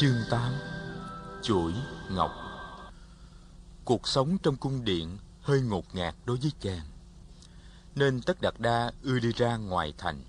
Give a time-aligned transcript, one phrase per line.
[0.00, 0.52] Chương 8
[1.42, 1.72] Chuỗi
[2.10, 2.30] Ngọc.
[3.84, 6.86] Cuộc sống trong cung điện hơi ngột ngạt đối với chàng,
[7.94, 10.24] Nên Tất Đạt Đa ưa đi ra ngoài thành.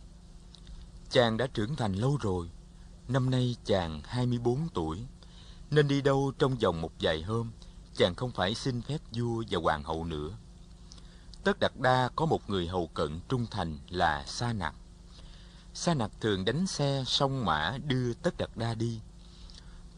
[1.10, 2.50] Chàng đã trưởng thành lâu rồi,
[3.08, 5.06] Năm nay chàng 24 tuổi,
[5.70, 7.52] Nên đi đâu trong vòng một vài hôm,
[7.96, 10.30] Chàng không phải xin phép vua và hoàng hậu nữa.
[11.44, 14.76] Tất Đạt Đa có một người hầu cận trung thành là Sa Nặc.
[15.74, 19.02] Sa Nặc thường đánh xe song mã đưa Tất Đạt Đa đi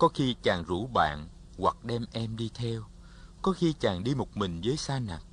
[0.03, 2.81] có khi chàng rủ bạn hoặc đem em đi theo.
[3.41, 5.23] Có khi chàng đi một mình với sa nặc.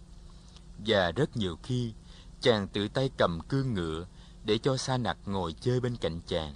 [0.86, 1.92] Và rất nhiều khi,
[2.40, 4.06] chàng tự tay cầm cương ngựa
[4.44, 6.54] để cho sa nặc ngồi chơi bên cạnh chàng.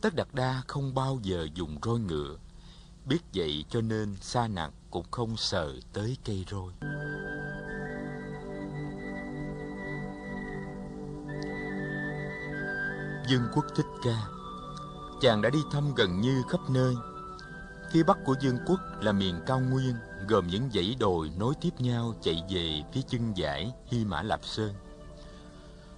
[0.00, 2.36] Tất Đạt Đa không bao giờ dùng roi ngựa.
[3.06, 6.72] Biết vậy cho nên sa nặc cũng không sờ tới cây roi.
[13.28, 14.33] Dương quốc thích ca
[15.20, 16.94] Chàng đã đi thăm gần như khắp nơi
[17.92, 19.94] Phía bắc của Dương quốc là miền cao nguyên
[20.28, 24.44] Gồm những dãy đồi nối tiếp nhau chạy về phía chân dải Hy Mã Lạp
[24.44, 24.74] Sơn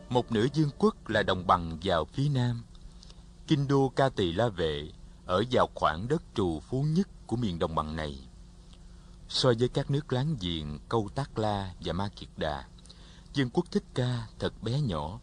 [0.08, 2.62] Một nửa Dương quốc là đồng bằng vào phía nam
[3.46, 4.90] Kinh đô Ca Tỳ La Vệ
[5.26, 8.28] ở vào khoảng đất trù phú nhất của miền đồng bằng này.
[9.28, 12.64] So với các nước láng giềng Câu Tác La và Ma Kiệt Đà,
[13.32, 15.20] Dương quốc Thích Ca thật bé nhỏ.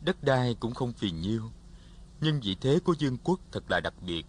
[0.00, 1.50] Đất đai cũng không phì nhiêu,
[2.22, 4.26] nhưng vị thế của Dương quốc thật là đặc biệt.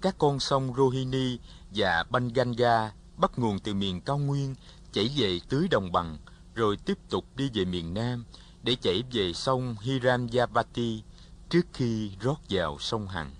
[0.00, 1.38] Các con sông Rohini
[1.74, 4.54] và Banganga bắt nguồn từ miền cao nguyên,
[4.92, 6.18] chảy về tưới đồng bằng,
[6.54, 8.24] rồi tiếp tục đi về miền nam
[8.62, 11.02] để chảy về sông Hiranyavati
[11.48, 13.30] trước khi rót vào sông Hằng.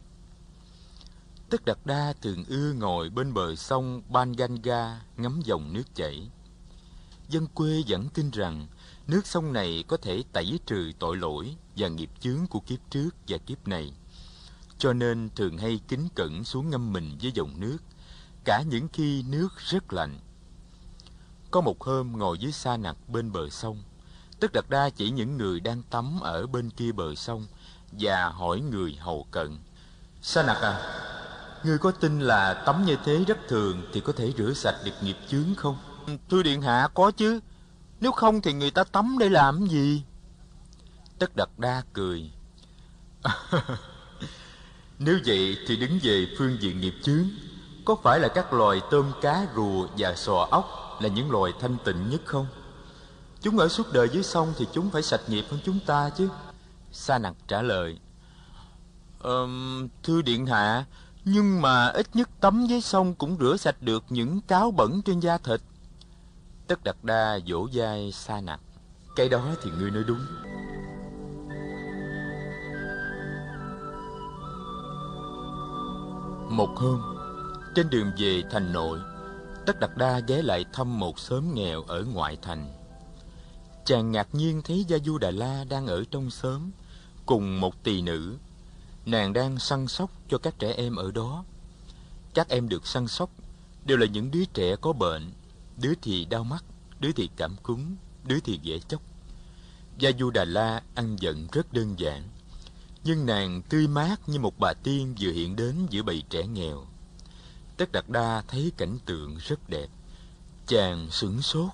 [1.50, 6.31] Tất Đạt Đa thường ưa ngồi bên bờ sông Banganga ngắm dòng nước chảy.
[7.29, 8.67] Dân quê vẫn tin rằng
[9.07, 13.11] nước sông này có thể tẩy trừ tội lỗi và nghiệp chướng của kiếp trước
[13.29, 13.93] và kiếp này.
[14.79, 17.78] Cho nên thường hay kính cẩn xuống ngâm mình với dòng nước,
[18.45, 20.19] cả những khi nước rất lạnh.
[21.50, 23.83] Có một hôm ngồi dưới sa nặc bên bờ sông,
[24.41, 27.47] tức Đạt Đa chỉ những người đang tắm ở bên kia bờ sông
[27.93, 29.59] và hỏi người hầu cận.
[30.23, 30.81] Sa nặc à,
[31.65, 34.93] người có tin là tắm như thế rất thường thì có thể rửa sạch được
[35.03, 35.77] nghiệp chướng không?
[36.31, 37.41] Thưa Điện Hạ có chứ,
[38.00, 40.03] nếu không thì người ta tắm để làm gì?
[41.19, 42.31] Tất Đạt Đa cười.
[44.99, 47.25] Nếu vậy thì đứng về phương diện nghiệp chướng
[47.84, 50.65] Có phải là các loài tôm cá rùa và sò ốc
[51.00, 52.47] Là những loài thanh tịnh nhất không?
[53.43, 56.28] Chúng ở suốt đời dưới sông Thì chúng phải sạch nghiệp hơn chúng ta chứ
[56.93, 57.99] Sa nặc trả lời
[59.23, 60.84] um, Thưa Điện Hạ
[61.25, 65.21] Nhưng mà ít nhất tắm dưới sông Cũng rửa sạch được những cáo bẩn trên
[65.21, 65.61] da thịt
[66.66, 68.60] Tất đặt đa vỗ vai xa nặng
[69.16, 70.27] Cái đó thì ngươi nói đúng
[76.50, 77.00] Một hôm,
[77.75, 79.00] trên đường về thành nội,
[79.66, 82.72] Tất Đạt Đa ghé lại thăm một xóm nghèo ở ngoại thành.
[83.84, 86.71] Chàng ngạc nhiên thấy Gia Du Đà La đang ở trong xóm,
[87.26, 88.37] cùng một tỳ nữ.
[89.06, 91.44] Nàng đang săn sóc cho các trẻ em ở đó.
[92.34, 93.31] Các em được săn sóc
[93.84, 95.32] đều là những đứa trẻ có bệnh,
[95.76, 96.64] đứa thì đau mắt,
[97.00, 99.03] đứa thì cảm cúm, đứa thì dễ chóc.
[99.98, 102.22] Gia Du Đà La ăn giận rất đơn giản
[103.06, 106.87] nhưng nàng tươi mát như một bà tiên vừa hiện đến giữa bầy trẻ nghèo.
[107.76, 109.87] Tất Đạt Đa thấy cảnh tượng rất đẹp.
[110.66, 111.70] Chàng sửng sốt.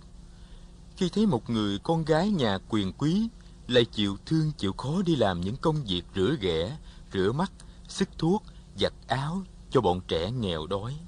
[0.97, 3.29] Khi thấy một người con gái nhà quyền quý
[3.69, 6.77] lại chịu thương chịu khó đi làm những công việc rửa ghẻ,
[7.13, 7.53] rửa mắt,
[7.89, 8.43] sức thuốc,
[8.77, 10.99] giặt áo cho bọn trẻ nghèo đói.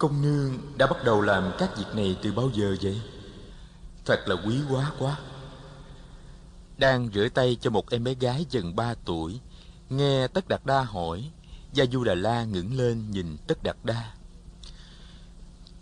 [0.00, 3.00] Công nương đã bắt đầu làm các việc này từ bao giờ vậy?
[4.04, 5.18] Thật là quý quá quá.
[6.78, 9.40] Đang rửa tay cho một em bé gái chừng ba tuổi,
[9.90, 11.30] nghe tất đạt đa hỏi,
[11.72, 14.12] gia du đà la ngẩng lên nhìn tất đạt đa.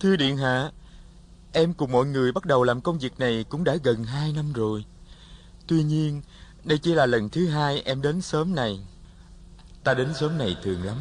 [0.01, 0.71] Thưa điện hạ,
[1.53, 4.53] em cùng mọi người bắt đầu làm công việc này cũng đã gần hai năm
[4.53, 4.84] rồi.
[5.67, 6.22] Tuy nhiên,
[6.65, 8.81] đây chỉ là lần thứ hai em đến sớm này.
[9.84, 10.97] Ta đến sớm này thường lắm.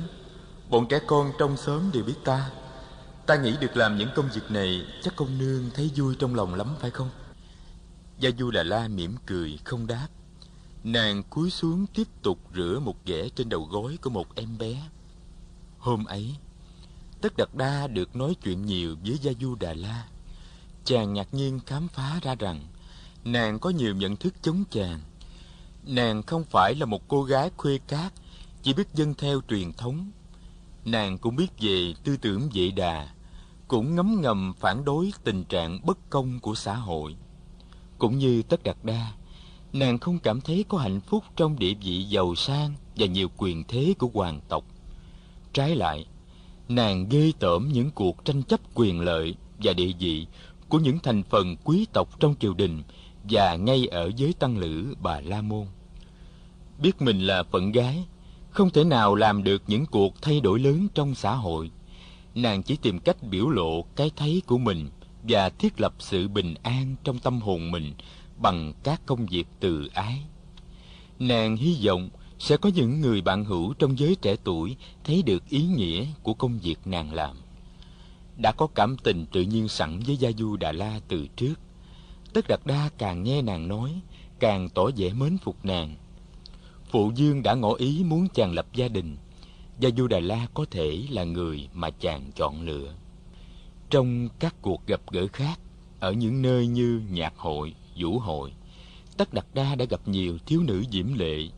[0.69, 2.49] Bọn trẻ con trong sớm đều biết ta
[3.27, 6.53] ta nghĩ được làm những công việc này, chắc công nương thấy vui trong lòng
[6.53, 7.09] lắm, phải không?
[8.19, 10.07] Gia Du Đà La mỉm cười, không đáp.
[10.83, 14.89] Nàng cúi xuống tiếp tục rửa một ghẻ trên đầu gối của một em bé.
[15.79, 16.35] Hôm ấy,
[17.21, 20.07] Tất Đạt Đa được nói chuyện nhiều với Gia Du Đà La.
[20.85, 22.67] Chàng ngạc nhiên khám phá ra rằng,
[23.23, 24.99] Nàng có nhiều nhận thức chống chàng.
[25.83, 28.13] Nàng không phải là một cô gái khuê cát,
[28.63, 30.11] Chỉ biết dân theo truyền thống.
[30.85, 33.09] Nàng cũng biết về tư tưởng vệ đà
[33.67, 37.15] cũng ngấm ngầm phản đối tình trạng bất công của xã hội
[37.97, 39.11] cũng như tất đạt đa
[39.73, 43.63] nàng không cảm thấy có hạnh phúc trong địa vị giàu sang và nhiều quyền
[43.67, 44.63] thế của hoàng tộc
[45.57, 46.05] Trái lại,
[46.69, 50.27] nàng ghê tởm những cuộc tranh chấp quyền lợi và địa vị
[50.69, 52.83] của những thành phần quý tộc trong triều đình
[53.23, 55.67] và ngay ở giới tăng lữ bà La Môn.
[56.79, 58.05] Biết mình là phận gái,
[58.49, 61.71] không thể nào làm được những cuộc thay đổi lớn trong xã hội.
[62.37, 64.89] Nàng chỉ tìm cách biểu lộ cái thấy của mình
[65.23, 67.93] và thiết lập sự bình an trong tâm hồn mình
[68.37, 70.21] bằng các công việc từ ái.
[71.19, 75.49] Nàng hy vọng sẽ có những người bạn hữu trong giới trẻ tuổi thấy được
[75.49, 77.37] ý nghĩa của công việc nàng làm.
[78.37, 81.55] Đã có cảm tình tự nhiên sẵn với Gia Du Đà La từ trước.
[82.33, 84.01] Tất Đạt Đa càng nghe nàng nói,
[84.39, 85.95] càng tỏ vẻ mến phục nàng.
[86.89, 89.17] Phụ Dương đã ngỏ ý muốn chàng lập gia đình
[89.81, 92.93] và Du Đà La có thể là người mà chàng chọn lựa.
[93.89, 95.59] Trong các cuộc gặp gỡ khác,
[95.99, 98.53] ở những nơi như nhạc hội, vũ hội,
[99.17, 101.49] Tất Đạt Đa đã gặp nhiều thiếu nữ diễm lệ.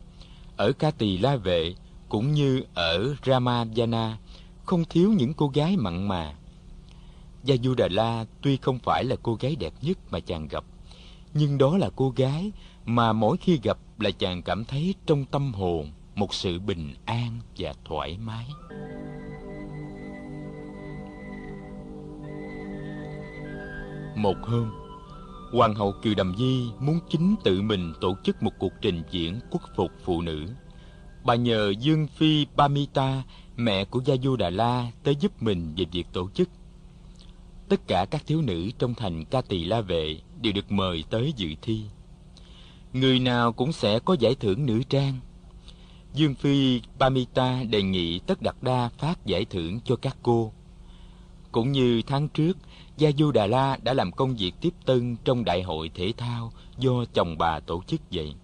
[0.56, 1.74] Ở Ca Tỳ La Vệ
[2.08, 4.18] cũng như ở Ramayana
[4.64, 6.34] không thiếu những cô gái mặn mà.
[7.44, 10.64] Gia Du Đà La tuy không phải là cô gái đẹp nhất mà chàng gặp,
[11.34, 12.52] nhưng đó là cô gái
[12.84, 17.40] mà mỗi khi gặp là chàng cảm thấy trong tâm hồn một sự bình an
[17.58, 18.46] và thoải mái.
[24.16, 24.70] Một hôm,
[25.52, 29.40] Hoàng hậu Kiều Đầm Di muốn chính tự mình tổ chức một cuộc trình diễn
[29.50, 30.46] quốc phục phụ nữ.
[31.24, 33.22] Bà nhờ Dương Phi pamita
[33.56, 36.48] mẹ của Gia Du Đà La, tới giúp mình về việc tổ chức.
[37.68, 41.32] Tất cả các thiếu nữ trong thành Ca Tỳ La Vệ đều được mời tới
[41.36, 41.82] dự thi.
[42.92, 45.14] Người nào cũng sẽ có giải thưởng nữ trang.
[46.14, 50.52] Dương Phi Pamita đề nghị Tất Đạt Đa phát giải thưởng cho các cô.
[51.52, 52.58] Cũng như tháng trước,
[52.96, 56.52] Gia Du Đà La đã làm công việc tiếp tân trong đại hội thể thao
[56.78, 58.34] do chồng bà tổ chức vậy.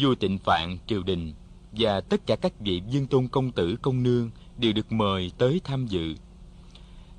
[0.00, 1.34] Vua Tịnh Phạn triều đình
[1.72, 5.60] và tất cả các vị dương tôn công tử công nương đều được mời tới
[5.64, 6.14] tham dự.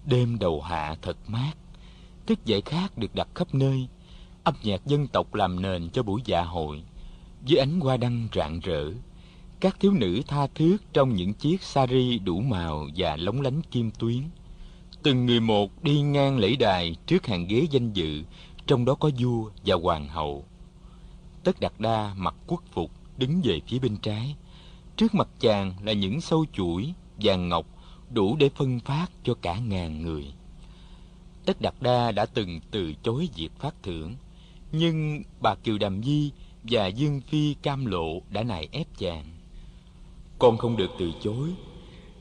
[0.05, 1.53] Đêm đầu hạ thật mát,
[2.27, 3.87] thức dậy khác được đặt khắp nơi,
[4.43, 6.83] âm nhạc dân tộc làm nền cho buổi dạ hội,
[7.45, 8.91] dưới ánh hoa đăng rạng rỡ.
[9.59, 13.91] Các thiếu nữ tha thước trong những chiếc sari đủ màu và lóng lánh kim
[13.91, 14.21] tuyến
[15.03, 18.23] Từng người một đi ngang lễ đài trước hàng ghế danh dự,
[18.67, 20.45] trong đó có vua và hoàng hậu.
[21.43, 24.35] Tất Đạt Đa mặc quốc phục đứng về phía bên trái.
[24.97, 27.65] Trước mặt chàng là những sâu chuỗi, vàng ngọc
[28.09, 30.25] đủ để phân phát cho cả ngàn người.
[31.45, 34.15] Tất Đạt Đa đã từng từ chối việc phát thưởng,
[34.71, 36.31] nhưng bà Kiều Đàm Di
[36.63, 39.25] và Dương Phi Cam Lộ đã nài ép chàng.
[40.39, 41.49] Con không được từ chối,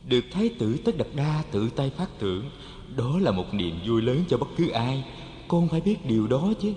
[0.09, 2.50] được thái tử Tất đập Đa tự tay phát thưởng.
[2.97, 5.05] Đó là một niềm vui lớn cho bất cứ ai
[5.49, 6.75] Con phải biết điều đó chứ.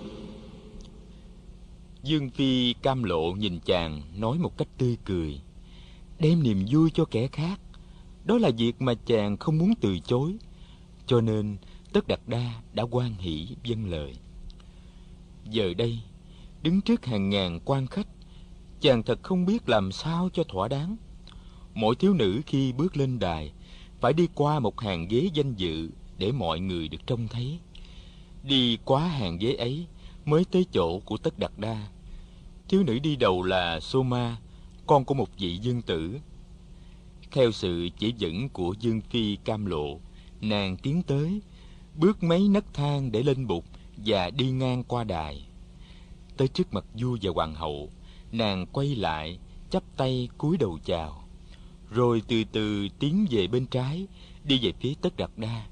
[2.02, 5.40] Dương Phi cam lộ nhìn chàng Nói một cách tươi cười.
[6.18, 7.60] Đem niềm vui cho kẻ khác
[8.24, 10.34] Đó là việc mà chàng không muốn từ chối.
[11.06, 11.56] Cho nên
[11.92, 14.16] Tất đặt Đa đã quan hỷ vâng lời.
[15.44, 15.98] Giờ đây
[16.66, 18.06] Đứng trước hàng ngàn quan khách
[18.80, 20.96] Chàng thật không biết làm sao cho thỏa đáng
[21.74, 23.52] Mỗi thiếu nữ khi bước lên đài
[24.00, 27.58] Phải đi qua một hàng ghế danh dự để mọi người được trông thấy.
[28.42, 29.86] Đi quá hàng ghế ấy
[30.24, 31.88] mới tới chỗ của Tất Đạt Đa.
[32.68, 34.36] Thiếu nữ đi đầu là Soma,
[34.86, 36.18] con của một vị dương tử.
[37.32, 40.00] Theo sự chỉ dẫn của Dương Phi cam lộ,
[40.40, 41.40] nàng tiến tới,
[41.94, 43.64] bước mấy nấc thang để lên bục
[43.96, 45.46] và đi ngang qua đài.
[46.36, 47.90] Tới trước mặt vua và hoàng hậu,
[48.32, 49.38] nàng quay lại,
[49.70, 51.24] chắp tay cúi đầu chào,
[51.90, 54.06] rồi từ từ tiến về bên trái,
[54.44, 55.66] đi về phía Tất Đạt Đa.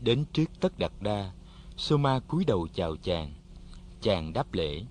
[0.00, 1.32] Đến trước Tất Đạt Đa,
[1.76, 3.34] Soma cúi đầu chào chàng.
[4.02, 4.82] Chàng đáp lễ,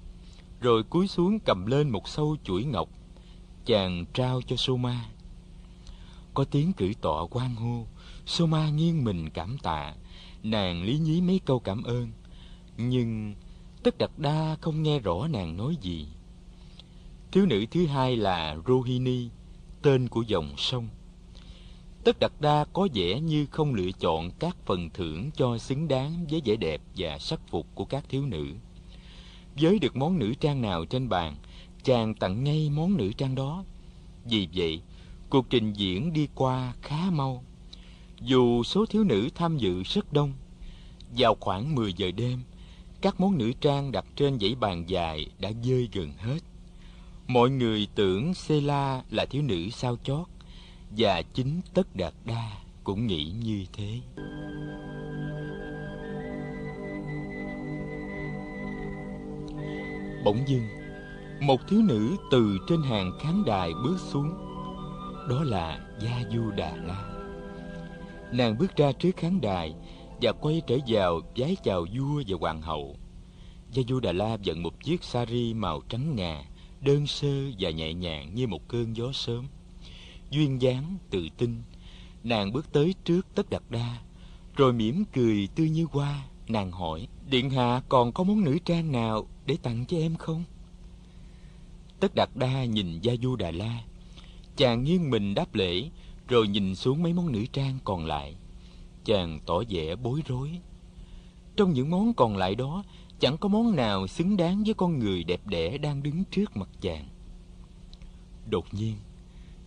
[0.61, 2.89] rồi cúi xuống cầm lên một sâu chuỗi ngọc.
[3.65, 5.09] Chàng trao cho Soma.
[6.33, 7.85] Có tiếng cử tọa quan hô,
[8.25, 9.95] Soma nghiêng mình cảm tạ,
[10.43, 12.11] nàng lý nhí mấy câu cảm ơn.
[12.77, 13.35] Nhưng
[13.85, 16.07] Tất Đạt Đa không nghe rõ nàng nói gì.
[17.31, 19.29] Thiếu nữ thứ hai là Rohini,
[19.81, 20.87] tên của dòng sông.
[22.03, 26.25] Tất Đạt Đa có vẻ như không lựa chọn các phần thưởng cho xứng đáng
[26.29, 28.45] với vẻ đẹp và sắc phục của các thiếu nữ.
[29.55, 31.35] Với được món nữ trang nào trên bàn,
[31.83, 33.63] chàng tặng ngay món nữ trang đó.
[34.25, 34.81] Vì vậy,
[35.29, 37.43] cuộc trình diễn đi qua khá mau.
[38.21, 40.33] Dù số thiếu nữ tham dự rất đông,
[41.17, 42.39] vào khoảng 10 giờ đêm,
[43.05, 46.39] các món nữ trang đặt trên dãy bàn dài đã dơi gần hết.
[47.27, 50.27] Mọi người tưởng Sela là thiếu nữ sao chót,
[50.97, 52.51] và chính tất đạt đa
[52.83, 53.99] cũng nghĩ như thế
[60.25, 60.67] bỗng dưng
[61.41, 64.33] một thiếu nữ từ trên hàng khán đài bước xuống
[65.29, 67.03] đó là Gia Du Đà La.
[68.31, 69.75] Nàng bước ra trước khán đài
[70.21, 72.95] và quay trở vào vái chào vua và hoàng hậu.
[73.71, 76.45] Gia Du Đà La dẫn một chiếc sari màu trắng ngà,
[76.81, 79.47] đơn sơ và nhẹ nhàng như một cơn gió sớm.
[80.29, 81.61] Duyên dáng, tự tin,
[82.23, 83.97] nàng bước tới trước Tất Đạt Đa,
[84.55, 88.91] rồi mỉm cười tươi như hoa, nàng hỏi: "Điện hạ còn có món nữ trang
[88.91, 90.43] nào để tặng cho em không?"
[91.99, 93.83] Tất Đạt Đa nhìn Gia Du Đà La,
[94.57, 95.89] chàng nghiêng mình đáp lễ,
[96.27, 98.35] rồi nhìn xuống mấy món nữ trang còn lại.
[99.05, 100.59] Chàng tỏ vẻ bối rối.
[101.55, 102.83] Trong những món còn lại đó,
[103.19, 106.69] chẳng có món nào xứng đáng với con người đẹp đẽ đang đứng trước mặt
[106.81, 107.07] chàng.
[108.49, 108.95] Đột nhiên,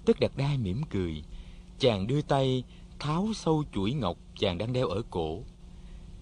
[0.06, 1.22] Tất Đạt Đa mỉm cười,
[1.78, 2.64] chàng đưa tay
[2.98, 5.42] tháo sâu chuỗi ngọc chàng đang đeo ở cổ.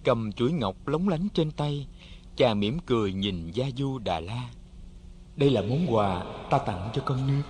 [0.03, 1.87] Cầm chuỗi ngọc lóng lánh trên tay,
[2.35, 4.49] chàng mỉm cười nhìn Gia Du Đà La.
[5.35, 7.43] Đây là món quà ta tặng cho con nước.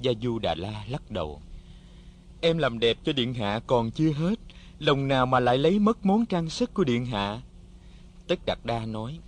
[0.00, 1.40] Gia Du Đà La lắc đầu.
[2.44, 4.38] Em làm đẹp cho điện hạ còn chưa hết,
[4.78, 7.40] lòng nào mà lại lấy mất món trang sức của điện hạ.
[8.26, 9.18] Tất Đạt Đa nói,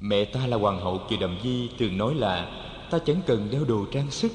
[0.00, 2.50] mẹ ta là hoàng hậu Kiều Đầm Di thường nói là
[2.90, 4.32] ta chẳng cần đeo đồ trang sức,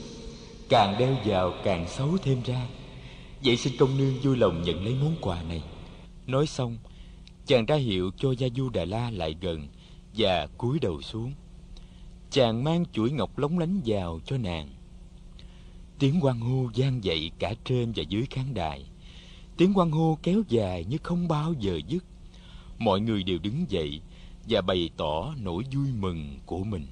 [0.70, 2.68] càng đeo vào càng xấu thêm ra.
[3.44, 5.64] Vậy xin công nương vui lòng nhận lấy món quà này.
[6.28, 6.78] Nói xong,
[7.46, 9.68] chàng ra hiệu cho Gia Du Đà La lại gần
[10.18, 11.34] và cúi đầu xuống.
[12.30, 14.70] Chàng mang chuỗi ngọc lóng lánh vào cho nàng.
[16.02, 18.86] Tiếng quan hô gian dậy cả trên và dưới khán đài.
[19.58, 22.04] Tiếng quan hô kéo dài như không bao giờ dứt.
[22.80, 24.02] Mọi người đều đứng dậy
[24.50, 26.86] và bày tỏ nỗi vui mừng của mình.